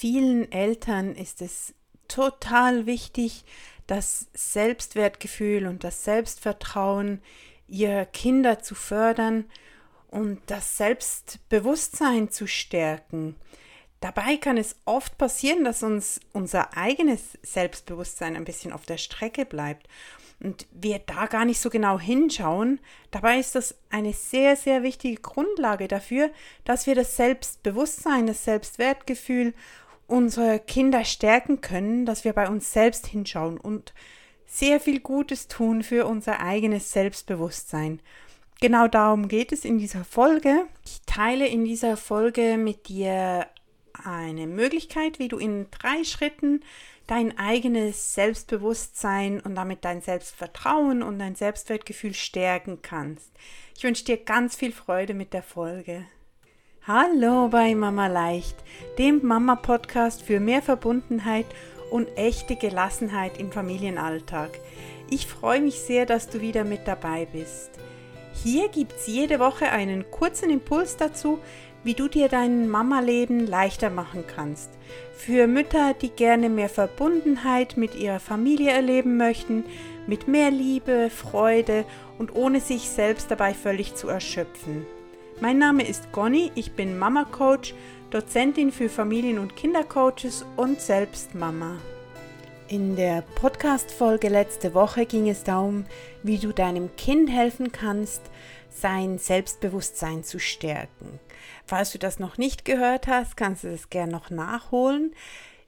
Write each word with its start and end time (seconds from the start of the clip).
vielen 0.00 0.50
Eltern 0.50 1.14
ist 1.14 1.42
es 1.42 1.74
total 2.08 2.86
wichtig, 2.86 3.44
das 3.86 4.28
Selbstwertgefühl 4.32 5.66
und 5.66 5.84
das 5.84 6.04
Selbstvertrauen 6.04 7.20
ihrer 7.68 8.06
Kinder 8.06 8.60
zu 8.60 8.74
fördern 8.74 9.44
und 10.08 10.40
das 10.46 10.78
Selbstbewusstsein 10.78 12.30
zu 12.30 12.46
stärken. 12.46 13.36
Dabei 14.00 14.38
kann 14.38 14.56
es 14.56 14.76
oft 14.86 15.18
passieren, 15.18 15.64
dass 15.64 15.82
uns 15.82 16.20
unser 16.32 16.74
eigenes 16.78 17.38
Selbstbewusstsein 17.42 18.36
ein 18.36 18.46
bisschen 18.46 18.72
auf 18.72 18.86
der 18.86 18.96
Strecke 18.96 19.44
bleibt 19.44 19.86
und 20.42 20.66
wir 20.72 20.98
da 21.00 21.26
gar 21.26 21.44
nicht 21.44 21.60
so 21.60 21.68
genau 21.68 22.00
hinschauen. 22.00 22.80
Dabei 23.10 23.38
ist 23.38 23.54
das 23.54 23.74
eine 23.90 24.14
sehr, 24.14 24.56
sehr 24.56 24.82
wichtige 24.82 25.20
Grundlage 25.20 25.86
dafür, 25.86 26.30
dass 26.64 26.86
wir 26.86 26.94
das 26.94 27.16
Selbstbewusstsein, 27.16 28.26
das 28.26 28.44
Selbstwertgefühl 28.44 29.52
unserer 30.10 30.58
Kinder 30.58 31.04
stärken 31.04 31.60
können, 31.60 32.06
dass 32.06 32.24
wir 32.24 32.32
bei 32.32 32.48
uns 32.48 32.72
selbst 32.72 33.06
hinschauen 33.06 33.58
und 33.58 33.94
sehr 34.46 34.80
viel 34.80 35.00
Gutes 35.00 35.48
tun 35.48 35.82
für 35.82 36.06
unser 36.06 36.40
eigenes 36.40 36.92
Selbstbewusstsein. 36.92 38.00
Genau 38.60 38.88
darum 38.88 39.28
geht 39.28 39.52
es 39.52 39.64
in 39.64 39.78
dieser 39.78 40.04
Folge. 40.04 40.66
Ich 40.84 41.00
teile 41.06 41.46
in 41.46 41.64
dieser 41.64 41.96
Folge 41.96 42.58
mit 42.58 42.88
dir 42.88 43.46
eine 44.04 44.46
Möglichkeit, 44.46 45.18
wie 45.18 45.28
du 45.28 45.38
in 45.38 45.66
drei 45.70 46.04
Schritten 46.04 46.62
dein 47.06 47.38
eigenes 47.38 48.14
Selbstbewusstsein 48.14 49.40
und 49.40 49.54
damit 49.54 49.84
dein 49.84 50.02
Selbstvertrauen 50.02 51.02
und 51.02 51.18
dein 51.18 51.34
Selbstwertgefühl 51.34 52.14
stärken 52.14 52.82
kannst. 52.82 53.32
Ich 53.76 53.82
wünsche 53.82 54.04
dir 54.04 54.16
ganz 54.16 54.56
viel 54.56 54.72
Freude 54.72 55.14
mit 55.14 55.32
der 55.32 55.42
Folge. 55.42 56.06
Hallo 56.86 57.48
bei 57.48 57.74
Mama 57.74 58.06
Leicht, 58.06 58.56
dem 58.96 59.20
Mama-Podcast 59.22 60.22
für 60.22 60.40
mehr 60.40 60.62
Verbundenheit 60.62 61.44
und 61.90 62.08
echte 62.16 62.56
Gelassenheit 62.56 63.38
im 63.38 63.52
Familienalltag. 63.52 64.58
Ich 65.10 65.26
freue 65.26 65.60
mich 65.60 65.78
sehr, 65.78 66.06
dass 66.06 66.30
du 66.30 66.40
wieder 66.40 66.64
mit 66.64 66.88
dabei 66.88 67.28
bist. 67.30 67.72
Hier 68.32 68.70
gibt 68.70 68.92
es 68.92 69.06
jede 69.06 69.40
Woche 69.40 69.70
einen 69.70 70.10
kurzen 70.10 70.48
Impuls 70.48 70.96
dazu, 70.96 71.38
wie 71.84 71.92
du 71.92 72.08
dir 72.08 72.28
dein 72.30 72.66
Mama-Leben 72.66 73.46
leichter 73.46 73.90
machen 73.90 74.24
kannst. 74.26 74.70
Für 75.14 75.46
Mütter, 75.46 75.92
die 75.92 76.08
gerne 76.08 76.48
mehr 76.48 76.70
Verbundenheit 76.70 77.76
mit 77.76 77.94
ihrer 77.94 78.20
Familie 78.20 78.70
erleben 78.70 79.18
möchten, 79.18 79.64
mit 80.06 80.28
mehr 80.28 80.50
Liebe, 80.50 81.10
Freude 81.10 81.84
und 82.18 82.34
ohne 82.34 82.58
sich 82.58 82.88
selbst 82.88 83.30
dabei 83.30 83.52
völlig 83.52 83.96
zu 83.96 84.08
erschöpfen. 84.08 84.86
Mein 85.42 85.56
Name 85.56 85.88
ist 85.88 86.12
Conny, 86.12 86.52
ich 86.54 86.72
bin 86.72 86.98
Mama-Coach, 86.98 87.72
Dozentin 88.10 88.70
für 88.70 88.90
Familien- 88.90 89.38
und 89.38 89.56
Kindercoaches 89.56 90.44
und 90.58 90.82
selbst 90.82 91.34
Mama. 91.34 91.78
In 92.68 92.94
der 92.94 93.22
Podcast-Folge 93.36 94.28
letzte 94.28 94.74
Woche 94.74 95.06
ging 95.06 95.30
es 95.30 95.42
darum, 95.42 95.86
wie 96.22 96.36
du 96.36 96.52
deinem 96.52 96.94
Kind 96.96 97.30
helfen 97.30 97.72
kannst, 97.72 98.20
sein 98.68 99.16
Selbstbewusstsein 99.16 100.24
zu 100.24 100.38
stärken. 100.38 101.18
Falls 101.64 101.92
du 101.92 101.98
das 101.98 102.18
noch 102.18 102.36
nicht 102.36 102.66
gehört 102.66 103.06
hast, 103.06 103.38
kannst 103.38 103.64
du 103.64 103.68
es 103.68 103.88
gerne 103.88 104.12
noch 104.12 104.28
nachholen. 104.28 105.14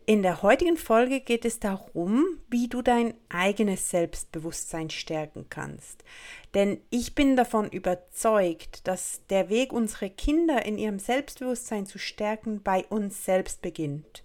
In 0.05 0.23
der 0.23 0.43
heutigen 0.43 0.77
Folge 0.77 1.21
geht 1.21 1.45
es 1.45 1.61
darum, 1.61 2.27
wie 2.51 2.69
du 2.69 2.83
dein 2.83 3.15
eigenes 3.29 3.89
Selbstbewusstsein 3.89 4.91
stärken 4.91 5.47
kannst. 5.49 6.03
Denn 6.55 6.81
ich 6.91 7.15
bin 7.15 7.37
davon 7.37 7.71
überzeugt, 7.71 8.87
dass 8.87 9.23
der 9.31 9.49
Weg, 9.49 9.73
unsere 9.73 10.11
Kinder 10.11 10.65
in 10.67 10.77
ihrem 10.77 10.99
Selbstbewusstsein 10.99 11.87
zu 11.87 11.99
stärken, 11.99 12.63
bei 12.63 12.85
uns 12.87 13.25
selbst 13.25 13.63
beginnt. 13.63 14.23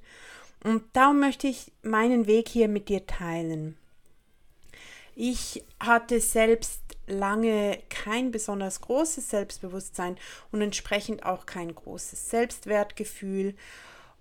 Und 0.64 0.84
darum 0.94 1.20
möchte 1.20 1.48
ich 1.48 1.72
meinen 1.84 2.28
Weg 2.28 2.50
hier 2.50 2.68
mit 2.68 2.90
dir 2.90 3.06
teilen. 3.06 3.78
Ich 5.16 5.64
hatte 5.80 6.20
selbst 6.20 6.82
lange 7.08 7.80
kein 7.90 8.32
besonders 8.32 8.82
großes 8.82 9.30
Selbstbewusstsein 9.30 10.18
und 10.52 10.62
entsprechend 10.62 11.26
auch 11.26 11.46
kein 11.46 11.74
großes 11.74 12.30
Selbstwertgefühl. 12.30 13.56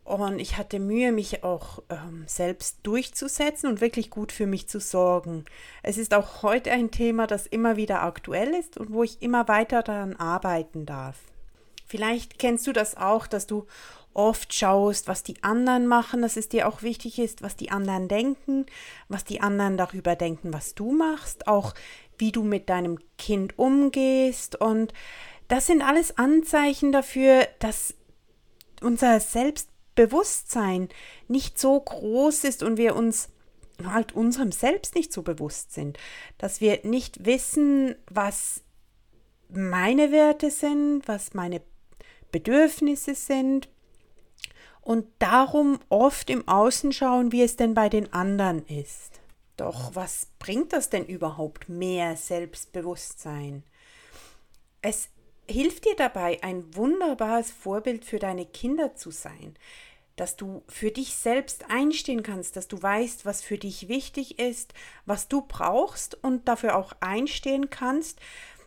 Und 0.06 0.38
ich 0.38 0.56
hatte 0.56 0.78
Mühe, 0.78 1.10
mich 1.10 1.42
auch 1.42 1.82
ähm, 1.90 2.22
selbst 2.28 2.78
durchzusetzen 2.84 3.68
und 3.68 3.80
wirklich 3.80 4.08
gut 4.08 4.30
für 4.30 4.46
mich 4.46 4.68
zu 4.68 4.78
sorgen. 4.78 5.44
Es 5.82 5.98
ist 5.98 6.14
auch 6.14 6.44
heute 6.44 6.70
ein 6.70 6.92
Thema, 6.92 7.26
das 7.26 7.48
immer 7.48 7.76
wieder 7.76 8.02
aktuell 8.02 8.54
ist 8.54 8.78
und 8.78 8.92
wo 8.92 9.02
ich 9.02 9.20
immer 9.20 9.48
weiter 9.48 9.82
daran 9.82 10.14
arbeiten 10.14 10.86
darf. 10.86 11.16
Vielleicht 11.88 12.38
kennst 12.38 12.68
du 12.68 12.72
das 12.72 12.96
auch, 12.96 13.26
dass 13.26 13.48
du 13.48 13.66
oft 14.14 14.54
schaust, 14.54 15.08
was 15.08 15.24
die 15.24 15.42
anderen 15.42 15.88
machen, 15.88 16.22
dass 16.22 16.36
es 16.36 16.48
dir 16.48 16.68
auch 16.68 16.82
wichtig 16.82 17.18
ist, 17.18 17.42
was 17.42 17.56
die 17.56 17.72
anderen 17.72 18.06
denken, 18.06 18.64
was 19.08 19.24
die 19.24 19.40
anderen 19.40 19.76
darüber 19.76 20.14
denken, 20.14 20.52
was 20.52 20.76
du 20.76 20.92
machst, 20.92 21.48
auch 21.48 21.74
wie 22.16 22.30
du 22.30 22.44
mit 22.44 22.68
deinem 22.68 23.00
Kind 23.18 23.58
umgehst. 23.58 24.54
Und 24.54 24.94
das 25.48 25.66
sind 25.66 25.82
alles 25.82 26.16
Anzeichen 26.16 26.92
dafür, 26.92 27.48
dass 27.58 27.92
unser 28.80 29.18
Selbstbewusstsein 29.96 30.88
nicht 31.26 31.58
so 31.58 31.80
groß 31.80 32.44
ist 32.44 32.62
und 32.62 32.76
wir 32.76 32.94
uns 32.94 33.30
halt 33.84 34.12
unserem 34.14 34.52
Selbst 34.52 34.94
nicht 34.94 35.12
so 35.12 35.22
bewusst 35.22 35.72
sind, 35.72 35.98
dass 36.38 36.60
wir 36.60 36.80
nicht 36.84 37.24
wissen, 37.24 37.94
was 38.10 38.62
meine 39.48 40.12
Werte 40.12 40.50
sind, 40.50 41.06
was 41.06 41.34
meine 41.34 41.62
Bedürfnisse 42.30 43.14
sind 43.14 43.68
und 44.82 45.06
darum 45.18 45.78
oft 45.88 46.30
im 46.30 46.46
Außen 46.46 46.92
schauen, 46.92 47.32
wie 47.32 47.42
es 47.42 47.56
denn 47.56 47.74
bei 47.74 47.88
den 47.88 48.12
anderen 48.12 48.66
ist. 48.66 49.20
Doch 49.56 49.94
was 49.94 50.28
bringt 50.38 50.72
das 50.72 50.90
denn 50.90 51.06
überhaupt 51.06 51.68
mehr 51.68 52.16
Selbstbewusstsein? 52.16 53.62
Es 54.82 55.08
hilft 55.48 55.84
dir 55.84 55.96
dabei, 55.96 56.42
ein 56.42 56.74
wunderbares 56.74 57.50
Vorbild 57.50 58.04
für 58.04 58.18
deine 58.18 58.46
Kinder 58.46 58.94
zu 58.94 59.10
sein, 59.10 59.56
dass 60.16 60.36
du 60.36 60.62
für 60.68 60.90
dich 60.90 61.14
selbst 61.14 61.70
einstehen 61.70 62.22
kannst, 62.22 62.56
dass 62.56 62.68
du 62.68 62.82
weißt, 62.82 63.26
was 63.26 63.42
für 63.42 63.58
dich 63.58 63.88
wichtig 63.88 64.38
ist, 64.38 64.72
was 65.04 65.28
du 65.28 65.42
brauchst 65.42 66.22
und 66.22 66.48
dafür 66.48 66.76
auch 66.76 66.92
einstehen 67.00 67.70
kannst, 67.70 68.18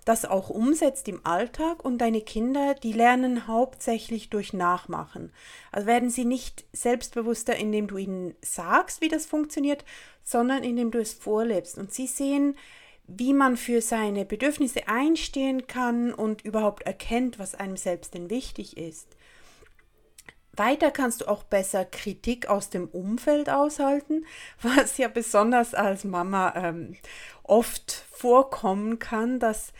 das 0.05 0.25
auch 0.25 0.49
umsetzt 0.49 1.07
im 1.07 1.23
Alltag 1.25 1.83
und 1.83 1.99
deine 1.99 2.21
Kinder, 2.21 2.73
die 2.73 2.93
lernen 2.93 3.47
hauptsächlich 3.47 4.29
durch 4.29 4.53
Nachmachen. 4.53 5.31
Also 5.71 5.87
werden 5.87 6.09
sie 6.09 6.25
nicht 6.25 6.65
selbstbewusster, 6.71 7.55
indem 7.55 7.87
du 7.87 7.97
ihnen 7.97 8.35
sagst, 8.41 9.01
wie 9.01 9.07
das 9.07 9.25
funktioniert, 9.25 9.85
sondern 10.23 10.63
indem 10.63 10.91
du 10.91 10.99
es 10.99 11.13
vorlebst. 11.13 11.77
Und 11.77 11.93
sie 11.93 12.07
sehen, 12.07 12.55
wie 13.17 13.33
man 13.33 13.57
für 13.57 13.81
seine 13.81 14.25
Bedürfnisse 14.25 14.87
einstehen 14.87 15.67
kann 15.67 16.13
und 16.13 16.43
überhaupt 16.43 16.83
erkennt, 16.83 17.39
was 17.39 17.55
einem 17.55 17.77
selbst 17.77 18.13
denn 18.13 18.29
wichtig 18.29 18.77
ist. 18.77 19.15
Weiter 20.53 20.91
kannst 20.91 21.21
du 21.21 21.27
auch 21.27 21.43
besser 21.43 21.85
Kritik 21.85 22.49
aus 22.49 22.69
dem 22.69 22.87
Umfeld 22.89 23.49
aushalten, 23.49 24.25
was 24.61 24.97
ja 24.97 25.07
besonders 25.07 25.73
als 25.73 26.03
Mama 26.03 26.53
ähm, 26.55 26.95
oft 27.43 28.05
vorkommen 28.11 28.99
kann, 28.99 29.39
dass 29.39 29.73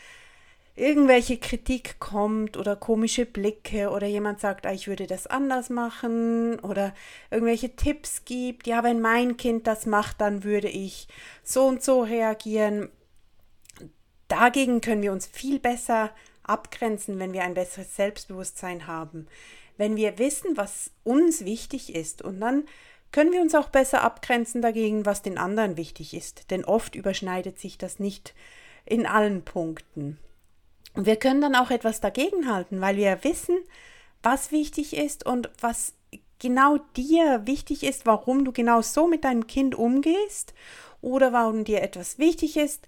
irgendwelche 0.76 1.36
Kritik 1.36 2.00
kommt 2.00 2.56
oder 2.56 2.74
komische 2.74 3.26
Blicke 3.26 3.90
oder 3.90 4.06
jemand 4.06 4.40
sagt, 4.40 4.66
ah, 4.66 4.72
ich 4.72 4.88
würde 4.88 5.06
das 5.06 5.26
anders 5.26 5.68
machen 5.68 6.58
oder 6.60 6.94
irgendwelche 7.30 7.76
Tipps 7.76 8.24
gibt, 8.24 8.66
ja, 8.66 8.82
wenn 8.82 9.00
mein 9.00 9.36
Kind 9.36 9.66
das 9.66 9.84
macht, 9.84 10.20
dann 10.20 10.42
würde 10.42 10.68
ich 10.68 11.06
so 11.42 11.66
und 11.66 11.82
so 11.82 12.00
reagieren. 12.02 12.88
Dagegen 14.30 14.80
können 14.80 15.02
wir 15.02 15.12
uns 15.12 15.26
viel 15.26 15.58
besser 15.58 16.10
abgrenzen, 16.44 17.18
wenn 17.18 17.32
wir 17.32 17.42
ein 17.42 17.54
besseres 17.54 17.96
Selbstbewusstsein 17.96 18.86
haben, 18.86 19.26
wenn 19.76 19.96
wir 19.96 20.18
wissen, 20.18 20.56
was 20.56 20.92
uns 21.04 21.44
wichtig 21.44 21.94
ist 21.94 22.22
und 22.22 22.40
dann 22.40 22.64
können 23.12 23.32
wir 23.32 23.40
uns 23.40 23.56
auch 23.56 23.70
besser 23.70 24.02
abgrenzen 24.02 24.62
dagegen, 24.62 25.04
was 25.04 25.22
den 25.22 25.36
anderen 25.36 25.76
wichtig 25.76 26.14
ist, 26.14 26.50
denn 26.52 26.64
oft 26.64 26.94
überschneidet 26.94 27.58
sich 27.58 27.76
das 27.76 27.98
nicht 27.98 28.34
in 28.86 29.04
allen 29.04 29.42
Punkten. 29.42 30.16
Und 30.94 31.06
wir 31.06 31.16
können 31.16 31.40
dann 31.40 31.56
auch 31.56 31.70
etwas 31.70 32.00
dagegenhalten, 32.00 32.80
weil 32.80 32.96
wir 32.96 33.24
wissen, 33.24 33.58
was 34.22 34.52
wichtig 34.52 34.96
ist 34.96 35.26
und 35.26 35.50
was 35.60 35.94
genau 36.38 36.78
dir 36.96 37.42
wichtig 37.46 37.82
ist, 37.82 38.06
warum 38.06 38.44
du 38.44 38.52
genau 38.52 38.80
so 38.80 39.08
mit 39.08 39.24
deinem 39.24 39.48
Kind 39.48 39.74
umgehst 39.74 40.54
oder 41.00 41.32
warum 41.32 41.64
dir 41.64 41.82
etwas 41.82 42.18
wichtig 42.18 42.56
ist. 42.56 42.86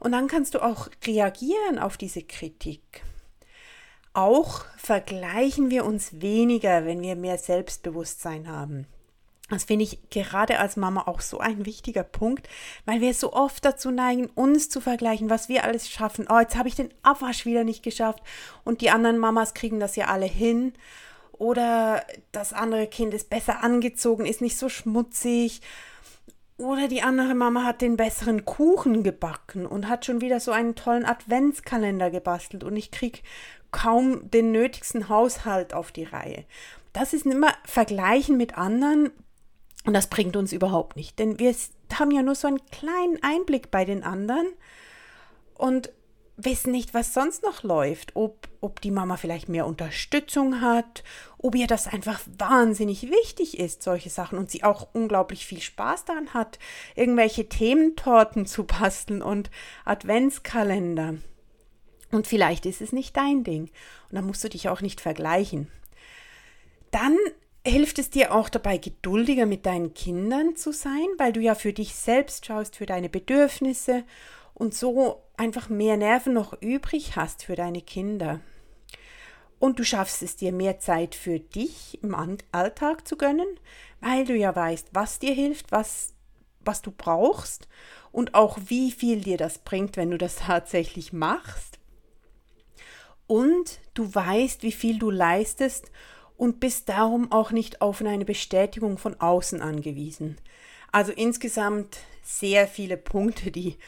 Und 0.00 0.12
dann 0.12 0.26
kannst 0.26 0.54
du 0.54 0.62
auch 0.64 0.88
reagieren 1.06 1.78
auf 1.78 1.96
diese 1.96 2.22
Kritik. 2.22 3.04
Auch 4.12 4.64
vergleichen 4.76 5.70
wir 5.70 5.84
uns 5.84 6.20
weniger, 6.20 6.84
wenn 6.84 7.00
wir 7.00 7.14
mehr 7.14 7.38
Selbstbewusstsein 7.38 8.48
haben. 8.48 8.86
Das 9.50 9.64
finde 9.64 9.84
ich 9.84 10.10
gerade 10.10 10.58
als 10.58 10.76
Mama 10.76 11.02
auch 11.06 11.20
so 11.20 11.38
ein 11.38 11.66
wichtiger 11.66 12.04
Punkt, 12.04 12.48
weil 12.86 13.00
wir 13.00 13.12
so 13.14 13.32
oft 13.32 13.64
dazu 13.64 13.90
neigen, 13.90 14.26
uns 14.26 14.68
zu 14.68 14.80
vergleichen, 14.80 15.28
was 15.28 15.48
wir 15.48 15.64
alles 15.64 15.90
schaffen. 15.90 16.26
Oh, 16.30 16.38
jetzt 16.38 16.56
habe 16.56 16.68
ich 16.68 16.76
den 16.76 16.94
Abwasch 17.02 17.46
wieder 17.46 17.64
nicht 17.64 17.82
geschafft 17.82 18.22
und 18.64 18.80
die 18.80 18.90
anderen 18.90 19.18
Mamas 19.18 19.54
kriegen 19.54 19.80
das 19.80 19.96
ja 19.96 20.06
alle 20.06 20.26
hin. 20.26 20.72
Oder 21.32 22.04
das 22.32 22.52
andere 22.52 22.86
Kind 22.86 23.12
ist 23.14 23.30
besser 23.30 23.64
angezogen, 23.64 24.26
ist 24.26 24.40
nicht 24.40 24.56
so 24.56 24.68
schmutzig. 24.68 25.62
Oder 26.60 26.88
die 26.88 27.00
andere 27.00 27.34
Mama 27.34 27.64
hat 27.64 27.80
den 27.80 27.96
besseren 27.96 28.44
Kuchen 28.44 29.02
gebacken 29.02 29.64
und 29.64 29.88
hat 29.88 30.04
schon 30.04 30.20
wieder 30.20 30.40
so 30.40 30.52
einen 30.52 30.74
tollen 30.74 31.06
Adventskalender 31.06 32.10
gebastelt 32.10 32.64
und 32.64 32.76
ich 32.76 32.90
krieg 32.90 33.22
kaum 33.70 34.30
den 34.30 34.52
nötigsten 34.52 35.08
Haushalt 35.08 35.72
auf 35.72 35.90
die 35.90 36.04
Reihe. 36.04 36.44
Das 36.92 37.14
ist 37.14 37.24
immer 37.24 37.54
Vergleichen 37.64 38.36
mit 38.36 38.58
anderen 38.58 39.10
und 39.86 39.94
das 39.94 40.08
bringt 40.08 40.36
uns 40.36 40.52
überhaupt 40.52 40.96
nicht, 40.96 41.18
denn 41.18 41.38
wir 41.38 41.54
haben 41.98 42.10
ja 42.10 42.22
nur 42.22 42.34
so 42.34 42.46
einen 42.46 42.60
kleinen 42.66 43.22
Einblick 43.22 43.70
bei 43.70 43.86
den 43.86 44.04
anderen 44.04 44.46
und 45.54 45.90
wissen 46.44 46.72
nicht, 46.72 46.94
was 46.94 47.14
sonst 47.14 47.42
noch 47.42 47.62
läuft, 47.62 48.16
ob, 48.16 48.48
ob 48.60 48.80
die 48.80 48.90
Mama 48.90 49.16
vielleicht 49.16 49.48
mehr 49.48 49.66
Unterstützung 49.66 50.60
hat, 50.60 51.04
ob 51.38 51.54
ihr 51.54 51.66
das 51.66 51.86
einfach 51.86 52.20
wahnsinnig 52.38 53.10
wichtig 53.10 53.58
ist, 53.58 53.82
solche 53.82 54.10
Sachen, 54.10 54.38
und 54.38 54.50
sie 54.50 54.64
auch 54.64 54.88
unglaublich 54.92 55.46
viel 55.46 55.60
Spaß 55.60 56.04
daran 56.04 56.34
hat, 56.34 56.58
irgendwelche 56.94 57.48
Thementorten 57.48 58.46
zu 58.46 58.64
basteln 58.64 59.22
und 59.22 59.50
Adventskalender. 59.84 61.14
Und 62.12 62.26
vielleicht 62.26 62.66
ist 62.66 62.80
es 62.80 62.92
nicht 62.92 63.16
dein 63.16 63.44
Ding. 63.44 63.70
Und 64.08 64.16
dann 64.16 64.26
musst 64.26 64.42
du 64.42 64.48
dich 64.48 64.68
auch 64.68 64.80
nicht 64.80 65.00
vergleichen. 65.00 65.70
Dann 66.90 67.16
hilft 67.64 67.98
es 67.98 68.10
dir 68.10 68.34
auch 68.34 68.48
dabei, 68.48 68.78
geduldiger 68.78 69.46
mit 69.46 69.66
deinen 69.66 69.94
Kindern 69.94 70.56
zu 70.56 70.72
sein, 70.72 71.06
weil 71.18 71.32
du 71.32 71.40
ja 71.40 71.54
für 71.54 71.72
dich 71.72 71.94
selbst 71.94 72.46
schaust, 72.46 72.76
für 72.76 72.86
deine 72.86 73.08
Bedürfnisse 73.08 74.04
und 74.54 74.74
so 74.74 75.22
einfach 75.40 75.70
mehr 75.70 75.96
Nerven 75.96 76.34
noch 76.34 76.52
übrig 76.60 77.16
hast 77.16 77.44
für 77.44 77.56
deine 77.56 77.80
Kinder. 77.80 78.40
Und 79.58 79.78
du 79.78 79.84
schaffst 79.84 80.22
es 80.22 80.36
dir 80.36 80.52
mehr 80.52 80.80
Zeit 80.80 81.14
für 81.14 81.40
dich 81.40 81.98
im 82.02 82.14
Alltag 82.52 83.08
zu 83.08 83.16
gönnen, 83.16 83.48
weil 84.00 84.26
du 84.26 84.36
ja 84.36 84.54
weißt, 84.54 84.88
was 84.92 85.18
dir 85.18 85.32
hilft, 85.32 85.72
was, 85.72 86.12
was 86.60 86.82
du 86.82 86.90
brauchst 86.90 87.68
und 88.12 88.34
auch 88.34 88.58
wie 88.66 88.92
viel 88.92 89.22
dir 89.22 89.38
das 89.38 89.58
bringt, 89.58 89.96
wenn 89.96 90.10
du 90.10 90.18
das 90.18 90.36
tatsächlich 90.46 91.14
machst. 91.14 91.78
Und 93.26 93.80
du 93.94 94.14
weißt, 94.14 94.62
wie 94.62 94.72
viel 94.72 94.98
du 94.98 95.10
leistest 95.10 95.90
und 96.36 96.60
bist 96.60 96.90
darum 96.90 97.32
auch 97.32 97.50
nicht 97.50 97.80
auf 97.80 98.02
eine 98.02 98.24
Bestätigung 98.26 98.98
von 98.98 99.18
außen 99.18 99.62
angewiesen. 99.62 100.36
Also 100.92 101.12
insgesamt 101.12 101.98
sehr 102.22 102.66
viele 102.68 102.98
Punkte, 102.98 103.50
die 103.50 103.78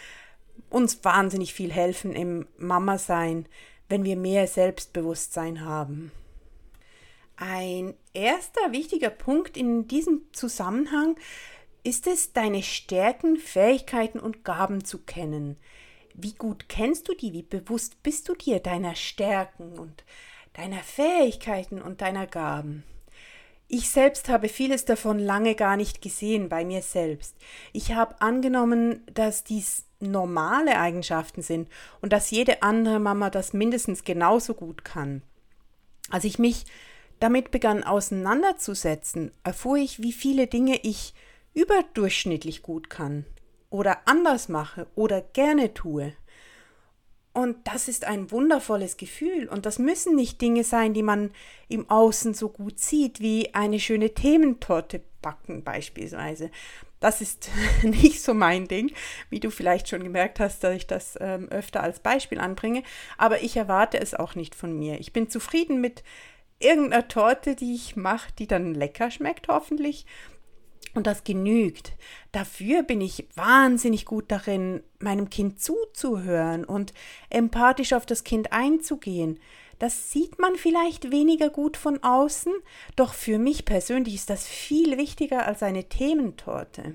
uns 0.71 1.05
wahnsinnig 1.05 1.55
viel 1.55 1.73
helfen 1.73 2.15
im 2.15 2.47
Mama-Sein, 2.59 3.47
wenn 3.89 4.05
wir 4.05 4.17
mehr 4.17 4.47
Selbstbewusstsein 4.47 5.65
haben. 5.65 6.13
Ein 7.37 7.95
erster 8.13 8.73
wichtiger 8.73 9.11
Punkt 9.11 9.57
in 9.57 9.89
diesem 9.89 10.23
Zusammenhang 10.33 11.17
ist 11.85 12.07
es, 12.07 12.33
deine 12.33 12.63
Stärken, 12.63 13.37
Fähigkeiten 13.37 14.21
und 14.21 14.45
Gaben 14.45 14.85
zu 14.85 14.99
kennen. 14.99 15.57
Wie 16.15 16.35
gut 16.35 16.69
kennst 16.69 17.09
du 17.09 17.15
die? 17.15 17.33
Wie 17.33 17.43
bewusst 17.43 18.03
bist 18.03 18.29
du 18.29 18.35
dir 18.35 18.61
deiner 18.61 18.95
Stärken 18.95 19.79
und 19.79 20.05
deiner 20.53 20.83
Fähigkeiten 20.83 21.81
und 21.81 22.01
deiner 22.01 22.27
Gaben. 22.27 22.85
Ich 23.69 23.89
selbst 23.89 24.29
habe 24.29 24.49
vieles 24.49 24.85
davon 24.85 25.19
lange 25.19 25.55
gar 25.55 25.77
nicht 25.77 26.03
gesehen 26.03 26.49
bei 26.49 26.65
mir 26.65 26.83
selbst. 26.83 27.37
Ich 27.73 27.95
habe 27.95 28.21
angenommen, 28.21 29.03
dass 29.13 29.45
dies 29.45 29.87
normale 30.03 30.79
Eigenschaften 30.79 31.43
sind 31.43 31.69
und 32.01 32.13
dass 32.13 32.31
jede 32.31 32.63
andere 32.63 32.99
Mama 32.99 33.31
das 33.31 33.53
mindestens 33.53 34.05
genauso 34.05 34.55
gut 34.55 34.85
kann. 34.85 35.23
Als 36.11 36.25
ich 36.25 36.39
mich 36.39 36.67
damit 37.21 37.51
begann 37.51 37.85
auseinanderzusetzen, 37.85 39.31
erfuhr 39.45 39.77
ich, 39.77 40.03
wie 40.03 40.13
viele 40.13 40.49
Dinge 40.49 40.81
ich 40.83 41.15
überdurchschnittlich 41.55 42.63
gut 42.63 42.91
kann 42.91 43.25
oder 43.71 43.99
anders 44.07 44.49
mache 44.49 44.87
oder 44.95 45.21
gerne 45.21 45.73
tue. 45.73 46.13
Und 47.33 47.57
das 47.65 47.89
ist 47.89 48.05
ein 48.05 48.31
wundervolles 48.31 48.99
Gefühl. 48.99 49.49
Und 49.49 49.65
das 49.65 49.79
müssen 49.79 50.17
nicht 50.17 50.41
Dinge 50.41 50.65
sein, 50.65 50.93
die 50.93 51.03
man 51.03 51.31
im 51.69 51.89
Außen 51.89 52.35
so 52.35 52.51
gut 52.51 52.79
sieht, 52.79 53.21
wie 53.21 53.55
eine 53.55 53.81
schöne 53.81 54.13
Thementorte 54.13 55.01
backen 55.23 55.65
beispielsweise. 55.65 56.51
Das 57.03 57.21
ist 57.21 57.51
nicht 57.83 58.23
so 58.23 58.33
mein 58.33 58.69
Ding, 58.69 58.93
wie 59.29 59.41
du 59.41 59.51
vielleicht 59.51 59.89
schon 59.89 60.05
gemerkt 60.05 60.39
hast, 60.39 60.63
dass 60.63 60.77
ich 60.77 60.87
das 60.87 61.19
ähm, 61.21 61.49
öfter 61.49 61.83
als 61.83 61.99
Beispiel 61.99 62.39
anbringe. 62.39 62.85
Aber 63.19 63.43
ich 63.43 63.57
erwarte 63.57 64.01
es 64.01 64.15
auch 64.15 64.37
nicht 64.37 64.55
von 64.55 64.79
mir. 64.79 65.01
Ich 65.01 65.13
bin 65.13 65.29
zufrieden 65.29 65.81
mit 65.81 66.05
irgendeiner 66.61 67.09
Torte, 67.09 67.57
die 67.57 67.75
ich 67.75 67.97
mache, 67.97 68.33
die 68.39 68.47
dann 68.47 68.73
lecker 68.75 69.11
schmeckt 69.11 69.49
hoffentlich 69.49 70.07
und 70.95 71.09
das 71.09 71.25
genügt. 71.25 71.93
Dafür 72.31 72.85
bin 72.85 73.01
ich 73.01 73.27
wahnsinnig 73.35 74.05
gut 74.05 74.27
darin, 74.29 74.83
meinem 75.01 75.29
Kind 75.29 75.61
zuzuhören 75.61 76.65
und 76.65 76.93
empathisch 77.31 77.95
auf 77.95 78.07
das 78.07 78.23
Kind 78.23 78.53
einzugehen. 78.53 79.41
Das 79.83 80.13
sieht 80.13 80.39
man 80.39 80.55
vielleicht 80.55 81.11
weniger 81.11 81.51
gut 81.51 81.77
von 81.77 82.01
außen, 82.05 82.53
doch 82.95 83.15
für 83.15 83.41
mich 83.41 83.65
persönlich 83.65 84.15
ist 84.15 84.31
das 84.31 84.47
viel 84.47 84.97
wichtiger 84.97 85.45
als 85.45 85.65
eine 85.65 85.89
Thementorte. 85.89 86.95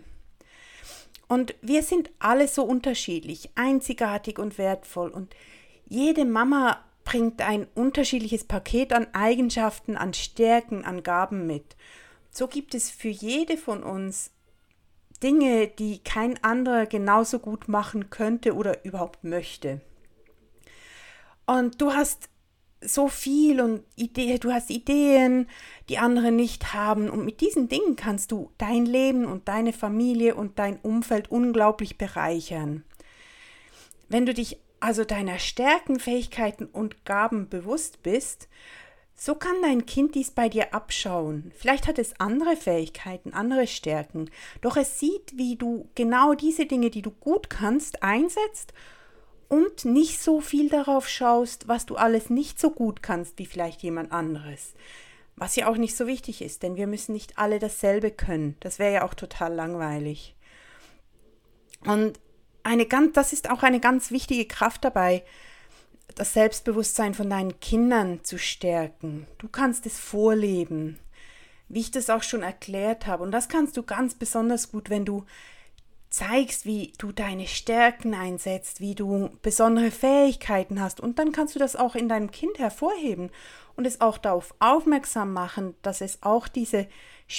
Und 1.28 1.54
wir 1.62 1.84
sind 1.84 2.10
alle 2.19 2.48
so 2.48 2.63
unterschiedlich, 2.63 3.50
einzigartig 3.56 4.39
und 4.39 4.57
wertvoll 4.57 5.10
und 5.10 5.36
jede 5.89 6.24
Mama 6.24 6.81
bringt 7.04 7.42
ein 7.42 7.68
unterschiedliches 7.75 8.45
Paket 8.45 8.94
an 8.94 9.13
Eigenschaften, 9.13 9.98
an 9.98 10.13
Stärken, 10.13 10.86
an 10.86 11.04
Gaben 11.04 11.45
mit. 11.45 11.75
So 12.31 12.48
gibt 12.48 12.74
es 12.74 12.89
für 12.89 13.10
jede 13.10 13.57
von 13.57 13.84
uns 13.84 14.31
Dinge, 15.22 15.68
die 15.68 16.00
kein 16.00 16.42
anderer 16.42 16.86
genauso 16.86 17.39
gut 17.39 17.68
machen 17.68 18.10
könnte 18.10 18.56
oder 18.56 18.86
überhaupt 18.86 19.25
möchte. 19.25 19.81
Und 21.45 21.81
du 21.81 21.92
hast 21.92 22.30
so 22.88 23.07
viel 23.07 23.62
und 23.62 23.84
Idee, 23.95 24.38
du 24.38 24.51
hast 24.51 24.69
Ideen, 24.69 25.48
die 25.89 25.98
andere 25.98 26.31
nicht 26.31 26.74
haben. 26.74 27.10
Und 27.10 27.25
mit 27.25 27.42
diesen 27.42 27.68
Dingen 27.68 27.95
kannst 27.95 28.31
du 28.31 28.51
dein 28.57 28.86
Leben 28.86 29.25
und 29.25 29.48
deine 29.48 29.74
Familie 29.74 30.36
und 30.36 30.60
dein 30.60 30.78
Umfeld 30.78 31.30
unglaublich 31.30 31.98
bereichern. 31.98 32.84
Wenn 34.10 34.25
du 34.25 34.34
dich 34.34 34.57
also 34.80 35.04
deiner 35.04 35.39
Stärken, 35.39 36.00
Fähigkeiten 36.00 36.66
und 36.66 37.06
Gaben 37.06 37.50
bewusst 37.50 38.04
bist, 38.04 38.48
so 39.16 39.34
kann 39.34 39.56
dein 39.63 39.88
Kind 39.88 40.13
dies 40.13 40.30
bei 40.30 40.48
dir 40.48 40.75
abschauen. 40.75 41.51
Vielleicht 41.57 41.88
hat 41.88 41.98
es 41.98 42.19
andere 42.19 42.56
Fähigkeiten, 42.56 43.34
andere 43.34 43.66
Stärken, 43.66 44.30
doch 44.62 44.77
es 44.77 45.00
sieht, 45.00 45.36
wie 45.36 45.56
du 45.56 45.89
genau 45.96 46.36
diese 46.36 46.67
Dinge, 46.67 46.91
die 46.91 47.01
du 47.01 47.10
gut 47.10 47.50
kannst, 47.50 48.03
einsetzt 48.03 48.74
und 49.50 49.86
nicht 49.86 50.22
so 50.22 50.42
viel 50.42 50.70
darauf 50.70 51.08
schaust, 51.08 51.68
was 51.68 51.86
du 51.86 51.96
alles 51.96 52.30
nicht 52.30 52.60
so 52.60 52.72
gut 52.72 53.01
kannst 53.01 53.39
wie 53.39 53.46
vielleicht 53.46 53.82
jemand 53.82 54.12
anderes. 54.12 54.74
Was 55.36 55.56
ja 55.56 55.68
auch 55.68 55.77
nicht 55.77 55.96
so 55.96 56.08
wichtig 56.08 56.42
ist, 56.42 56.63
denn 56.63 56.75
wir 56.75 56.88
müssen 56.88 57.13
nicht 57.13 57.38
alle 57.38 57.60
dasselbe 57.60 58.12
können. 58.12 58.58
Das 58.60 58.80
wäre 58.80 58.94
ja 58.94 59.06
auch 59.06 59.13
total 59.13 59.54
langweilig. 59.54 60.36
Und 61.86 62.20
eine 62.63 62.86
ganz, 62.86 63.13
das 63.13 63.34
ist 63.34 63.50
auch 63.50 63.63
eine 63.63 63.80
ganz 63.80 64.12
wichtige 64.12 64.46
Kraft 64.46 64.84
dabei, 64.84 65.24
das 66.16 66.34
Selbstbewusstsein 66.34 67.13
von 67.13 67.30
deinen 67.30 67.60
Kindern 67.60 68.24
zu 68.24 68.39
stärken. 68.39 69.27
Du 69.38 69.48
kannst 69.48 69.86
es 69.86 70.00
vorleben, 70.00 70.98
wie 71.70 71.82
ich 71.82 71.92
das 71.92 72.10
auch 72.10 72.24
schon 72.24 72.44
erklärt 72.44 73.08
habe. 73.08 73.24
Und 73.24 73.32
das 73.32 73.50
kannst 73.50 73.77
du 73.77 73.84
ganz 73.84 74.16
besonders 74.16 74.72
gut, 74.72 74.89
wenn 74.89 75.06
du 75.06 75.25
zeigst, 76.17 76.65
wie 76.65 76.93
du 76.97 77.12
deine 77.12 77.47
Stärken 77.47 78.13
einsetzt, 78.13 78.81
wie 78.81 78.95
du 78.95 79.29
besondere 79.41 79.91
Fähigkeiten 79.91 80.81
hast. 80.81 81.00
Und 81.00 81.19
dann 81.19 81.31
kannst 81.31 81.53
du 81.55 81.59
das 81.59 81.75
auch 81.75 81.95
in 81.95 82.09
deinem 82.09 82.31
Kind 82.31 82.57
hervorheben 82.57 83.29
und 83.75 83.86
es 83.86 84.01
auch 84.01 84.17
darauf 84.17 84.55
aufmerksam 84.59 85.31
machen, 85.31 85.75
dass 85.83 86.01
es 86.01 86.24
auch 86.24 86.47
diese 86.47 86.88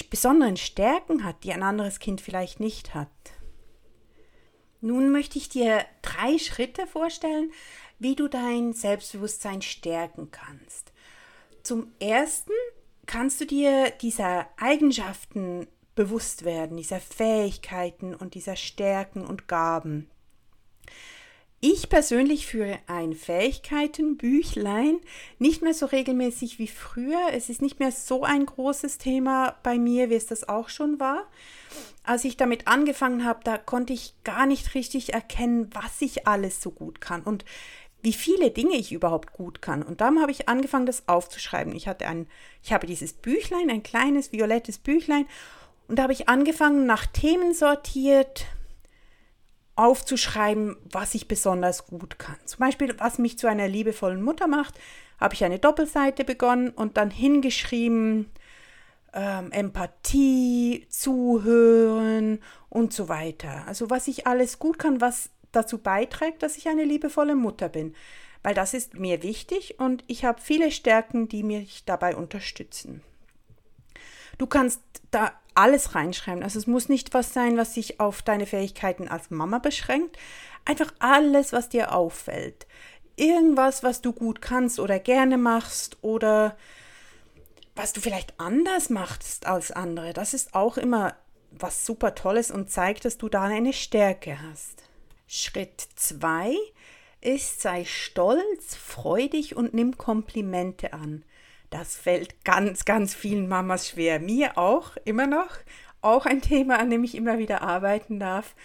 besonderen 0.09 0.55
Stärken 0.55 1.25
hat, 1.25 1.43
die 1.43 1.51
ein 1.51 1.63
anderes 1.63 1.99
Kind 1.99 2.21
vielleicht 2.21 2.59
nicht 2.61 2.95
hat. 2.95 3.09
Nun 4.81 5.11
möchte 5.11 5.37
ich 5.37 5.49
dir 5.49 5.85
drei 6.01 6.37
Schritte 6.37 6.87
vorstellen, 6.87 7.51
wie 7.99 8.15
du 8.15 8.29
dein 8.29 8.71
Selbstbewusstsein 8.71 9.61
stärken 9.61 10.31
kannst. 10.31 10.93
Zum 11.63 11.91
Ersten 11.99 12.53
kannst 13.05 13.41
du 13.41 13.45
dir 13.45 13.89
dieser 14.01 14.47
Eigenschaften 14.57 15.67
bewusst 15.99 16.45
werden, 16.45 16.77
dieser 16.77 17.01
Fähigkeiten 17.01 18.15
und 18.15 18.33
dieser 18.33 18.55
Stärken 18.55 19.25
und 19.25 19.49
Gaben. 19.49 20.09
Ich 21.59 21.89
persönlich 21.89 22.47
führe 22.47 22.79
ein 22.87 23.11
Fähigkeitenbüchlein, 23.11 25.01
nicht 25.39 25.61
mehr 25.61 25.73
so 25.73 25.87
regelmäßig 25.87 26.57
wie 26.57 26.69
früher. 26.69 27.19
Es 27.33 27.49
ist 27.49 27.61
nicht 27.61 27.81
mehr 27.81 27.91
so 27.91 28.23
ein 28.23 28.45
großes 28.45 28.97
Thema 28.97 29.57
bei 29.61 29.77
mir, 29.77 30.09
wie 30.09 30.15
es 30.15 30.25
das 30.25 30.47
auch 30.47 30.69
schon 30.69 31.01
war. 31.01 31.27
Als 32.03 32.23
ich 32.23 32.37
damit 32.37 32.69
angefangen 32.69 33.25
habe, 33.25 33.41
da 33.43 33.57
konnte 33.57 33.91
ich 33.91 34.13
gar 34.23 34.45
nicht 34.45 34.75
richtig 34.75 35.13
erkennen, 35.13 35.69
was 35.73 36.01
ich 36.01 36.25
alles 36.25 36.61
so 36.61 36.71
gut 36.71 37.01
kann. 37.01 37.23
Und 37.23 37.43
wie 38.01 38.13
viele 38.13 38.51
Dinge 38.51 38.77
ich 38.77 38.93
überhaupt 38.93 39.33
gut 39.33 39.61
kann. 39.61 39.83
Und 39.83 39.99
dann 39.99 40.21
habe 40.21 40.31
ich 40.31 40.47
angefangen, 40.47 40.85
das 40.85 41.09
aufzuschreiben. 41.09 41.75
Ich 41.75 41.89
hatte 41.89 42.07
ein, 42.07 42.27
ich 42.63 42.71
habe 42.71 42.87
dieses 42.87 43.11
Büchlein, 43.11 43.69
ein 43.69 43.83
kleines 43.83 44.31
violettes 44.31 44.77
Büchlein, 44.77 45.25
und 45.89 45.95
da 45.95 46.03
habe 46.03 46.13
ich 46.13 46.29
angefangen, 46.29 46.85
nach 46.85 47.07
Themen 47.07 47.53
sortiert 47.53 48.45
aufzuschreiben, 49.75 50.77
was 50.91 51.15
ich 51.15 51.27
besonders 51.27 51.87
gut 51.87 52.19
kann. 52.19 52.35
Zum 52.45 52.59
Beispiel, 52.59 52.93
was 52.99 53.17
mich 53.17 53.39
zu 53.39 53.47
einer 53.47 53.67
liebevollen 53.67 54.21
Mutter 54.21 54.47
macht, 54.47 54.75
habe 55.19 55.33
ich 55.33 55.43
eine 55.43 55.57
Doppelseite 55.57 56.25
begonnen 56.25 56.69
und 56.69 56.97
dann 56.97 57.09
hingeschrieben, 57.09 58.29
ähm, 59.13 59.51
Empathie, 59.51 60.85
Zuhören 60.89 62.39
und 62.69 62.93
so 62.93 63.09
weiter. 63.09 63.63
Also 63.67 63.89
was 63.89 64.07
ich 64.07 64.27
alles 64.27 64.59
gut 64.59 64.77
kann, 64.77 65.01
was 65.01 65.31
dazu 65.51 65.79
beiträgt, 65.79 66.43
dass 66.43 66.57
ich 66.57 66.67
eine 66.67 66.83
liebevolle 66.83 67.35
Mutter 67.35 67.67
bin. 67.69 67.95
Weil 68.43 68.53
das 68.53 68.73
ist 68.73 68.93
mir 68.93 69.23
wichtig 69.23 69.79
und 69.79 70.03
ich 70.07 70.23
habe 70.23 70.39
viele 70.39 70.71
Stärken, 70.71 71.27
die 71.27 71.43
mich 71.43 71.83
dabei 71.85 72.15
unterstützen. 72.15 73.01
Du 74.37 74.45
kannst 74.45 74.81
da 75.11 75.33
alles 75.55 75.95
reinschreiben. 75.95 76.43
Also 76.43 76.59
es 76.59 76.67
muss 76.67 76.89
nicht 76.89 77.13
was 77.13 77.33
sein, 77.33 77.57
was 77.57 77.73
sich 77.73 77.99
auf 77.99 78.21
deine 78.21 78.45
Fähigkeiten 78.45 79.07
als 79.07 79.29
Mama 79.29 79.59
beschränkt. 79.59 80.17
Einfach 80.65 80.93
alles, 80.99 81.53
was 81.53 81.69
dir 81.69 81.93
auffällt. 81.93 82.67
Irgendwas, 83.15 83.83
was 83.83 84.01
du 84.01 84.13
gut 84.13 84.41
kannst 84.41 84.79
oder 84.79 84.99
gerne 84.99 85.37
machst 85.37 85.97
oder 86.01 86.57
was 87.75 87.93
du 87.93 88.01
vielleicht 88.01 88.39
anders 88.39 88.89
machst 88.89 89.45
als 89.45 89.71
andere. 89.71 90.13
Das 90.13 90.33
ist 90.33 90.53
auch 90.53 90.77
immer 90.77 91.15
was 91.51 91.85
super 91.85 92.15
Tolles 92.15 92.51
und 92.51 92.69
zeigt, 92.69 93.05
dass 93.05 93.17
du 93.17 93.29
da 93.29 93.43
eine 93.43 93.73
Stärke 93.73 94.41
hast. 94.41 94.83
Schritt 95.27 95.87
2 95.95 96.55
ist, 97.21 97.61
sei 97.61 97.85
stolz, 97.85 98.75
freudig 98.75 99.55
und 99.55 99.73
nimm 99.73 99.97
Komplimente 99.97 100.93
an. 100.93 101.23
Das 101.69 101.95
fällt 101.95 102.43
ganz, 102.43 102.85
ganz 102.85 103.13
vielen 103.13 103.47
Mamas 103.47 103.89
schwer. 103.89 104.19
Mir 104.19 104.57
auch, 104.57 104.97
immer 105.05 105.27
noch. 105.27 105.49
Auch 106.01 106.25
ein 106.25 106.41
Thema, 106.41 106.79
an 106.79 106.89
dem 106.89 107.03
ich 107.03 107.15
immer 107.15 107.37
wieder 107.37 107.61
arbeiten 107.61 108.19
darf. 108.19 108.55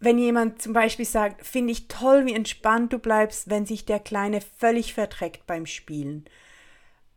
Wenn 0.00 0.18
jemand 0.18 0.60
zum 0.60 0.72
Beispiel 0.72 1.06
sagt, 1.06 1.46
finde 1.46 1.72
ich 1.72 1.88
toll, 1.88 2.26
wie 2.26 2.34
entspannt 2.34 2.92
du 2.92 2.98
bleibst, 2.98 3.48
wenn 3.48 3.64
sich 3.64 3.86
der 3.86 4.00
Kleine 4.00 4.40
völlig 4.40 4.92
verträgt 4.92 5.46
beim 5.46 5.64
Spielen. 5.64 6.24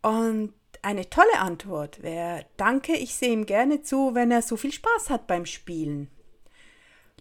Und 0.01 0.53
eine 0.84 1.10
tolle 1.10 1.39
Antwort 1.39 2.01
wäre, 2.01 2.46
danke, 2.56 2.94
ich 2.96 3.15
sehe 3.15 3.34
ihm 3.34 3.46
gerne 3.46 3.82
zu, 3.82 4.15
wenn 4.15 4.32
er 4.32 4.41
so 4.41 4.56
viel 4.56 4.72
Spaß 4.72 5.10
hat 5.10 5.27
beim 5.27 5.46
Spielen. 5.46 6.10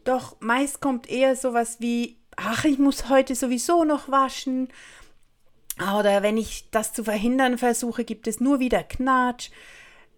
Doch 0.05 0.37
meist 0.41 0.81
kommt 0.81 1.11
eher 1.11 1.35
sowas 1.35 1.79
wie, 1.81 2.17
ach, 2.37 2.65
ich 2.65 2.79
muss 2.79 3.09
heute 3.09 3.35
sowieso 3.35 3.83
noch 3.83 4.09
waschen. 4.09 4.69
Oder 5.79 6.23
wenn 6.23 6.39
ich 6.39 6.71
das 6.71 6.93
zu 6.93 7.05
verhindern 7.05 7.59
versuche, 7.59 8.05
gibt 8.05 8.27
es 8.27 8.41
nur 8.41 8.61
wieder 8.61 8.83
Knatsch. 8.83 9.51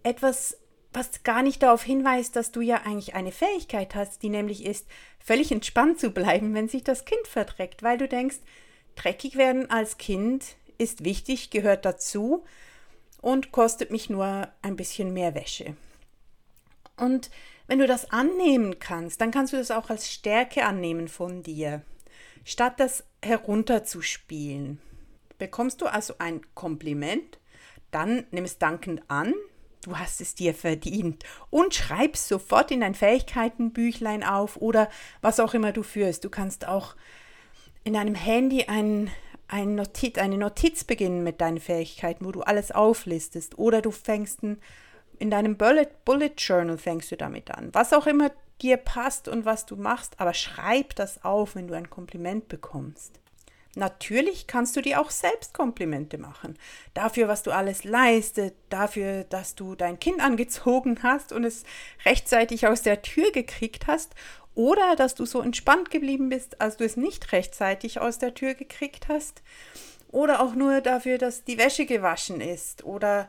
Etwas, 0.02 0.56
was 0.92 1.24
gar 1.24 1.42
nicht 1.42 1.62
darauf 1.62 1.82
hinweist, 1.82 2.36
dass 2.36 2.52
du 2.52 2.60
ja 2.60 2.82
eigentlich 2.84 3.14
eine 3.14 3.32
Fähigkeit 3.32 3.94
hast, 3.94 4.22
die 4.22 4.28
nämlich 4.28 4.64
ist, 4.64 4.86
völlig 5.18 5.50
entspannt 5.50 5.98
zu 5.98 6.10
bleiben, 6.10 6.54
wenn 6.54 6.68
sich 6.68 6.84
das 6.84 7.04
Kind 7.04 7.26
verdreckt, 7.26 7.82
weil 7.82 7.98
du 7.98 8.06
denkst, 8.06 8.38
dreckig 8.94 9.36
werden 9.36 9.70
als 9.70 9.98
Kind 9.98 10.56
ist 10.78 11.04
wichtig, 11.04 11.50
gehört 11.50 11.84
dazu 11.84 12.44
und 13.20 13.50
kostet 13.50 13.90
mich 13.90 14.08
nur 14.08 14.48
ein 14.62 14.76
bisschen 14.76 15.12
mehr 15.12 15.34
Wäsche. 15.34 15.76
Und 16.96 17.30
wenn 17.66 17.80
du 17.80 17.86
das 17.86 18.10
annehmen 18.10 18.78
kannst, 18.78 19.20
dann 19.20 19.30
kannst 19.30 19.52
du 19.52 19.56
das 19.56 19.70
auch 19.70 19.90
als 19.90 20.10
Stärke 20.10 20.64
annehmen 20.64 21.08
von 21.08 21.42
dir, 21.42 21.82
statt 22.44 22.74
das 22.78 23.04
herunterzuspielen. 23.22 24.80
Bekommst 25.38 25.80
du 25.80 25.86
also 25.86 26.14
ein 26.18 26.40
Kompliment, 26.54 27.38
dann 27.90 28.26
nimm 28.30 28.44
es 28.44 28.58
dankend 28.58 29.02
an, 29.08 29.34
du 29.82 29.98
hast 29.98 30.20
es 30.20 30.34
dir 30.34 30.54
verdient 30.54 31.24
und 31.50 31.74
schreib 31.74 32.14
es 32.14 32.28
sofort 32.28 32.70
in 32.70 32.80
dein 32.80 32.94
Fähigkeitenbüchlein 32.94 34.24
auf 34.24 34.56
oder 34.56 34.88
was 35.22 35.40
auch 35.40 35.54
immer 35.54 35.72
du 35.72 35.82
führst. 35.82 36.24
Du 36.24 36.30
kannst 36.30 36.66
auch 36.66 36.96
in 37.84 37.94
deinem 37.94 38.14
Handy 38.14 38.64
ein, 38.64 39.10
ein 39.46 39.76
Notiz, 39.76 40.18
eine 40.18 40.36
Notiz 40.36 40.84
beginnen 40.84 41.22
mit 41.22 41.40
deinen 41.40 41.60
Fähigkeiten, 41.60 42.24
wo 42.24 42.32
du 42.32 42.42
alles 42.42 42.72
auflistest 42.72 43.58
oder 43.58 43.80
du 43.80 43.90
fängst 43.90 44.42
ein 44.42 44.60
in 45.18 45.30
deinem 45.30 45.56
Bullet, 45.56 45.88
Bullet 46.04 46.32
Journal 46.36 46.78
fängst 46.78 47.10
du 47.10 47.16
damit 47.16 47.50
an. 47.50 47.70
Was 47.72 47.92
auch 47.92 48.06
immer 48.06 48.30
dir 48.62 48.76
passt 48.76 49.28
und 49.28 49.44
was 49.44 49.66
du 49.66 49.76
machst, 49.76 50.20
aber 50.20 50.34
schreib 50.34 50.94
das 50.96 51.24
auf, 51.24 51.54
wenn 51.54 51.68
du 51.68 51.74
ein 51.74 51.90
Kompliment 51.90 52.48
bekommst. 52.48 53.20
Natürlich 53.78 54.48
kannst 54.48 54.74
du 54.74 54.80
dir 54.80 55.00
auch 55.00 55.10
selbst 55.10 55.54
Komplimente 55.54 56.18
machen. 56.18 56.58
Dafür, 56.94 57.28
was 57.28 57.44
du 57.44 57.52
alles 57.52 57.84
leistet, 57.84 58.54
dafür, 58.70 59.22
dass 59.22 59.54
du 59.54 59.76
dein 59.76 60.00
Kind 60.00 60.20
angezogen 60.20 60.98
hast 61.04 61.32
und 61.32 61.44
es 61.44 61.62
rechtzeitig 62.04 62.66
aus 62.66 62.82
der 62.82 63.02
Tür 63.02 63.30
gekriegt 63.30 63.86
hast 63.86 64.16
oder 64.56 64.96
dass 64.96 65.14
du 65.14 65.24
so 65.26 65.40
entspannt 65.40 65.92
geblieben 65.92 66.28
bist, 66.28 66.60
als 66.60 66.76
du 66.76 66.84
es 66.84 66.96
nicht 66.96 67.30
rechtzeitig 67.30 68.00
aus 68.00 68.18
der 68.18 68.34
Tür 68.34 68.54
gekriegt 68.54 69.06
hast. 69.06 69.42
Oder 70.10 70.42
auch 70.42 70.56
nur 70.56 70.80
dafür, 70.80 71.16
dass 71.16 71.44
die 71.44 71.58
Wäsche 71.58 71.86
gewaschen 71.86 72.40
ist 72.40 72.82
oder 72.82 73.28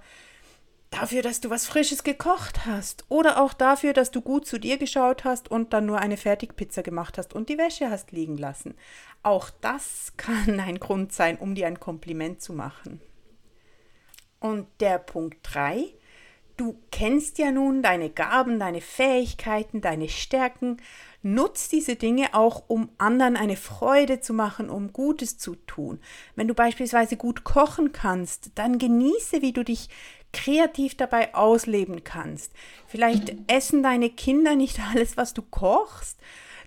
dafür, 0.90 1.22
dass 1.22 1.42
du 1.42 1.50
was 1.50 1.68
Frisches 1.68 2.04
gekocht 2.04 2.66
hast 2.66 3.06
oder 3.10 3.42
auch 3.42 3.54
dafür, 3.54 3.94
dass 3.94 4.12
du 4.12 4.22
gut 4.22 4.46
zu 4.46 4.60
dir 4.60 4.78
geschaut 4.78 5.24
hast 5.24 5.50
und 5.50 5.74
dann 5.74 5.86
nur 5.86 6.00
eine 6.00 6.18
Fertigpizza 6.18 6.82
gemacht 6.82 7.18
hast 7.18 7.34
und 7.34 7.50
die 7.50 7.58
Wäsche 7.58 7.90
hast 7.90 8.12
liegen 8.12 8.38
lassen. 8.38 8.76
Auch 9.24 9.50
das 9.62 10.14
kann 10.18 10.60
ein 10.60 10.80
Grund 10.80 11.14
sein, 11.14 11.38
um 11.38 11.56
dir 11.56 11.68
ein 11.68 11.80
Kompliment 11.80 12.42
zu 12.42 12.54
machen. 12.54 13.02
Und 14.40 14.68
der 14.80 15.00
Punkt 15.00 15.40
3, 15.44 15.94
du 16.56 16.78
kennst 16.92 17.38
ja 17.38 17.52
nun 17.52 17.82
deine 17.84 18.10
Gaben, 18.10 18.60
deine 18.60 18.82
Fähigkeiten, 18.82 19.82
deine 19.82 20.10
Stärken, 20.10 20.78
nutz 21.22 21.68
diese 21.68 21.96
Dinge 21.96 22.34
auch, 22.34 22.64
um 22.68 22.90
anderen 22.98 23.36
eine 23.36 23.58
Freude 23.58 24.22
zu 24.22 24.34
machen, 24.34 24.70
um 24.70 24.94
Gutes 24.94 25.38
zu 25.38 25.56
tun. 25.56 26.00
Wenn 26.36 26.48
du 26.48 26.54
beispielsweise 26.54 27.18
gut 27.18 27.44
kochen 27.44 27.92
kannst, 27.92 28.52
dann 28.56 28.78
genieße, 28.78 29.42
wie 29.42 29.52
du 29.52 29.64
dich 29.64 29.90
kreativ 30.34 30.96
dabei 30.96 31.34
ausleben 31.34 32.04
kannst. 32.04 32.54
Vielleicht 32.88 33.36
essen 33.48 33.84
deine 33.84 34.10
Kinder 34.10 34.56
nicht 34.56 34.80
alles, 34.92 35.18
was 35.18 35.34
du 35.34 35.42
kochst. 35.42 36.20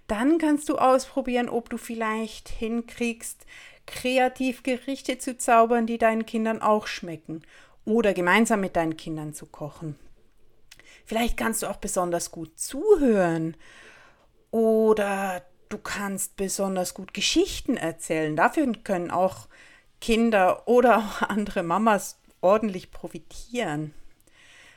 Dann 0.07 0.39
kannst 0.39 0.69
du 0.69 0.77
ausprobieren, 0.77 1.49
ob 1.49 1.71
du 1.71 1.79
vielleicht 1.79 2.49
hinkriegst, 2.49 3.47
kreativ 3.87 4.63
Gerichte 4.63 5.19
zu 5.19 5.37
zaubern, 5.37 5.87
die 5.87 5.99
deinen 5.99 6.27
Kindern 6.27 6.61
auch 6.61 6.87
schmecken. 6.87 7.43
Oder 7.85 8.15
gemeinsam 8.15 8.61
mit 8.61 8.77
deinen 8.77 8.97
Kindern 8.97 9.35
zu 9.35 9.47
kochen. 9.47 9.99
Vielleicht 11.05 11.37
kannst 11.37 11.63
du 11.63 11.67
auch 11.67 11.77
besonders 11.77 12.31
gut 12.31 12.59
zuhören. 12.59 13.57
Oder 14.51 15.43
du 15.69 15.79
kannst 15.79 16.37
besonders 16.37 16.95
gut 16.95 17.15
Geschichten 17.15 17.77
erzählen. 17.77 18.37
Dafür 18.37 18.71
können 18.85 19.11
auch 19.11 19.49
Kinder 20.01 20.69
oder 20.69 20.99
auch 20.99 21.23
andere 21.23 21.63
Mamas 21.63 22.22
ordentlich 22.43 22.91
profitieren. 22.91 23.95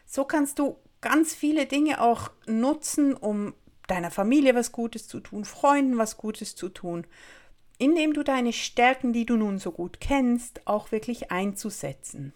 So 0.05 0.23
kannst 0.23 0.59
du 0.59 0.77
ganz 1.01 1.35
viele 1.35 1.65
Dinge 1.65 2.01
auch 2.01 2.31
nutzen, 2.47 3.13
um 3.13 3.53
deiner 3.87 4.11
Familie 4.11 4.55
was 4.55 4.71
Gutes 4.71 5.07
zu 5.07 5.19
tun, 5.19 5.45
Freunden 5.45 5.97
was 5.97 6.17
Gutes 6.17 6.55
zu 6.55 6.69
tun, 6.69 7.05
indem 7.77 8.13
du 8.13 8.23
deine 8.23 8.53
Stärken, 8.53 9.13
die 9.13 9.25
du 9.25 9.35
nun 9.35 9.59
so 9.59 9.71
gut 9.71 9.99
kennst, 9.99 10.65
auch 10.65 10.91
wirklich 10.91 11.31
einzusetzen. 11.31 12.33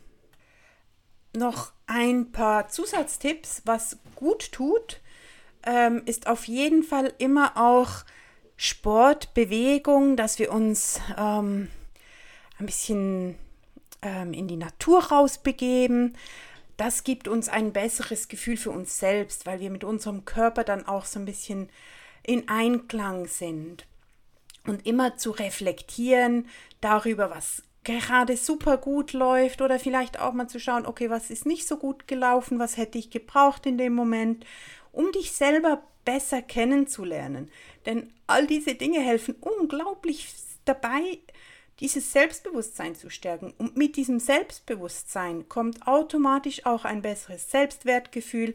Noch 1.35 1.71
ein 1.87 2.31
paar 2.31 2.67
Zusatztipps, 2.67 3.61
was 3.65 3.97
gut 4.15 4.51
tut, 4.51 4.99
ähm, 5.63 6.01
ist 6.05 6.27
auf 6.27 6.45
jeden 6.45 6.83
Fall 6.83 7.13
immer 7.17 7.53
auch 7.55 8.03
Sport, 8.57 9.33
Bewegung, 9.33 10.17
dass 10.17 10.37
wir 10.37 10.51
uns 10.51 10.99
ähm, 11.17 11.69
ein 12.57 12.65
bisschen 12.65 13.35
in 14.01 14.47
die 14.47 14.57
Natur 14.57 15.03
rausbegeben. 15.05 16.15
Das 16.77 17.03
gibt 17.03 17.27
uns 17.27 17.49
ein 17.49 17.73
besseres 17.73 18.29
Gefühl 18.29 18.55
für 18.55 18.71
uns 18.71 18.99
selbst, 18.99 19.45
weil 19.45 19.59
wir 19.59 19.69
mit 19.69 19.83
unserem 19.83 20.23
Körper 20.23 20.63
dann 20.63 20.87
auch 20.87 21.05
so 21.05 21.19
ein 21.19 21.25
bisschen 21.25 21.69
in 22.23 22.47
Einklang 22.47 23.27
sind. 23.27 23.85
Und 24.65 24.85
immer 24.85 25.17
zu 25.17 25.31
reflektieren 25.31 26.47
darüber, 26.79 27.31
was 27.31 27.63
gerade 27.83 28.37
super 28.37 28.77
gut 28.77 29.13
läuft 29.13 29.61
oder 29.61 29.79
vielleicht 29.79 30.19
auch 30.19 30.33
mal 30.33 30.47
zu 30.47 30.59
schauen, 30.59 30.85
okay, 30.85 31.09
was 31.09 31.29
ist 31.29 31.45
nicht 31.45 31.67
so 31.67 31.77
gut 31.77 32.07
gelaufen, 32.07 32.59
was 32.59 32.77
hätte 32.77 32.97
ich 32.97 33.09
gebraucht 33.09 33.65
in 33.65 33.77
dem 33.77 33.93
Moment, 33.93 34.45
um 34.91 35.11
dich 35.11 35.31
selber 35.31 35.81
besser 36.05 36.41
kennenzulernen. 36.41 37.49
Denn 37.85 38.13
all 38.27 38.47
diese 38.47 38.75
Dinge 38.75 38.99
helfen 38.99 39.35
unglaublich 39.39 40.33
dabei, 40.65 41.19
dieses 41.79 42.11
Selbstbewusstsein 42.11 42.95
zu 42.95 43.09
stärken. 43.09 43.53
Und 43.57 43.77
mit 43.77 43.95
diesem 43.95 44.19
Selbstbewusstsein 44.19 45.47
kommt 45.47 45.87
automatisch 45.87 46.65
auch 46.65 46.85
ein 46.85 47.01
besseres 47.01 47.49
Selbstwertgefühl 47.49 48.53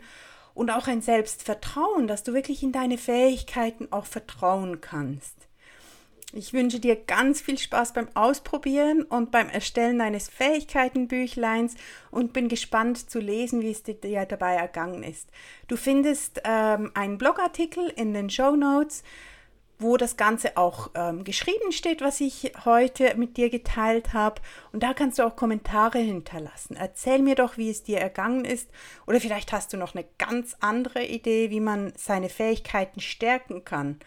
und 0.55 0.71
auch 0.71 0.87
ein 0.87 1.03
Selbstvertrauen, 1.03 2.07
dass 2.07 2.23
du 2.23 2.33
wirklich 2.33 2.63
in 2.63 2.73
deine 2.73 2.99
Fähigkeiten 2.99 3.89
auch 3.91 4.07
vertrauen 4.07 4.81
kannst. 4.81 5.35
Ich 6.37 6.53
wünsche 6.53 6.81
dir 6.81 6.97
ganz 6.97 7.41
viel 7.41 7.59
Spaß 7.59 7.93
beim 7.93 8.09
Ausprobieren 8.15 9.03
und 9.03 9.31
beim 9.31 9.49
Erstellen 9.49 10.01
deines 10.01 10.29
Fähigkeitenbüchleins 10.29 11.77
und 12.11 12.33
bin 12.33 12.49
gespannt 12.49 13.09
zu 13.09 13.21
lesen, 13.21 13.63
wie 13.63 13.71
es 13.71 13.85
dir 13.85 13.95
dabei 14.27 14.57
ergangen 14.57 15.05
ist. 15.05 15.29
Du 15.69 15.77
findest 15.77 16.41
ähm, 16.45 16.91
einen 16.95 17.19
Blogartikel 17.19 17.89
in 17.89 18.15
den 18.15 18.31
Show 18.31 18.57
Notes, 18.57 19.05
wo 19.85 19.97
das 19.97 20.17
Ganze 20.17 20.57
auch 20.57 20.91
ähm, 20.95 21.23
geschrieben 21.23 21.71
steht, 21.71 22.01
was 22.01 22.21
ich 22.21 22.53
heute 22.65 23.15
mit 23.17 23.37
dir 23.37 23.51
geteilt 23.51 24.13
habe. 24.13 24.41
Und 24.73 24.83
da 24.83 24.95
kannst 24.95 25.19
du 25.19 25.23
auch 25.23 25.37
Kommentare 25.37 25.99
hinterlassen. 25.99 26.77
Erzähl 26.77 27.21
mir 27.21 27.37
doch, 27.37 27.57
wie 27.57 27.71
es 27.71 27.85
dir 27.85 27.99
ergangen 27.99 28.45
ist. 28.45 28.69
Oder 29.07 29.21
vielleicht 29.21 29.53
hast 29.53 29.73
du 29.73 29.77
noch 29.77 29.95
eine 29.95 30.07
ganz 30.19 30.57
andere 30.61 31.05
Idee, 31.05 31.51
wie 31.51 31.61
man 31.61 31.93
seine 31.97 32.29
Fähigkeiten 32.29 33.01
stärken 33.01 33.65
kann. 33.65 34.01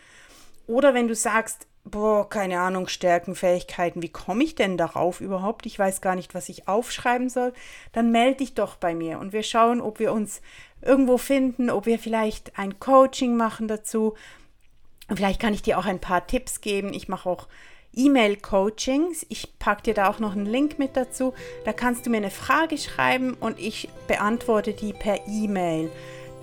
Oder 0.66 0.94
wenn 0.94 1.08
du 1.08 1.16
sagst, 1.16 1.68
boah, 1.86 2.30
keine 2.30 2.60
Ahnung, 2.60 2.88
Stärken, 2.88 3.36
Fähigkeiten, 3.36 4.02
wie 4.02 4.10
komme 4.10 4.44
ich 4.44 4.56
denn 4.56 4.78
darauf 4.78 5.22
überhaupt? 5.22 5.66
Ich 5.66 5.80
weiß 5.80 6.02
gar 6.02 6.16
nicht, 6.16 6.36
was 6.36 6.50
ich 6.50 6.68
aufschreiben 6.68 7.30
soll. 7.30 7.54
Dann 7.94 8.12
melde 8.12 8.38
dich 8.38 8.54
doch 8.54 8.76
bei 8.76 8.94
mir 8.94 9.20
und 9.20 9.32
wir 9.32 9.44
schauen, 9.44 9.82
ob 9.82 10.00
wir 10.00 10.12
uns 10.12 10.42
irgendwo 10.82 11.18
finden, 11.18 11.70
ob 11.70 11.86
wir 11.86 12.00
vielleicht 12.00 12.58
ein 12.58 12.80
Coaching 12.80 13.38
machen 13.38 13.68
dazu. 13.68 14.16
Vielleicht 15.14 15.40
kann 15.40 15.54
ich 15.54 15.62
dir 15.62 15.78
auch 15.80 15.86
ein 15.86 16.00
paar 16.00 16.28
Tipps 16.28 16.62
geben. 16.62 16.94
Ich 16.94 17.08
mache 17.08 17.30
auch 17.30 17.48
E-Mail-Coachings. 17.96 19.26
Ich 19.30 19.58
packe 19.60 19.84
dir 19.84 19.94
da 19.94 20.10
auch 20.10 20.20
noch 20.20 20.34
einen 20.34 20.46
Link 20.46 20.80
mit 20.80 20.98
dazu. 20.98 21.34
Da 21.66 21.74
kannst 21.74 22.06
du 22.06 22.10
mir 22.10 22.18
eine 22.18 22.30
Frage 22.30 22.78
schreiben 22.78 23.34
und 23.40 23.60
ich 23.60 23.90
beantworte 24.08 24.74
die 24.74 24.94
per 24.94 25.28
E-Mail. 25.28 25.90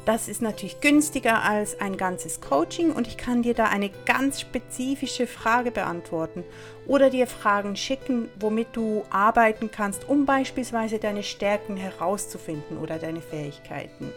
Das 0.05 0.29
ist 0.29 0.43
natürlich 0.43 0.81
günstiger 0.81 1.43
als 1.43 1.81
ein 1.81 1.97
ganzes 1.97 2.43
Coaching 2.43 2.93
und 2.93 3.07
ich 3.07 3.17
kann 3.17 3.43
dir 3.43 3.55
da 3.55 3.69
eine 3.69 3.89
ganz 4.05 4.39
spezifische 4.39 5.27
Frage 5.27 5.71
beantworten 5.71 6.45
oder 6.87 7.09
dir 7.09 7.27
Fragen 7.27 7.75
schicken, 7.75 8.29
womit 8.39 8.69
du 8.75 9.05
arbeiten 9.09 9.71
kannst, 9.71 10.07
um 10.07 10.27
beispielsweise 10.27 10.99
deine 10.99 11.23
Stärken 11.23 11.79
herauszufinden 11.79 12.77
oder 12.77 12.99
deine 12.99 13.23
Fähigkeiten. 13.23 14.13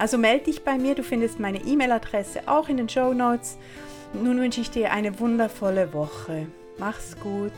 Also 0.00 0.16
melde 0.16 0.46
dich 0.46 0.64
bei 0.64 0.78
mir, 0.78 0.94
du 0.94 1.02
findest 1.02 1.40
meine 1.40 1.58
E-Mail-Adresse 1.58 2.44
auch 2.46 2.70
in 2.70 2.78
den 2.78 2.88
Show 2.88 3.12
Notes. 3.12 3.58
Nun 4.14 4.40
wünsche 4.40 4.62
ich 4.62 4.70
dir 4.70 4.92
eine 4.92 5.20
wundervolle 5.20 5.92
Woche. 5.92 6.46
Mach's 6.78 7.14
gut. 7.20 7.52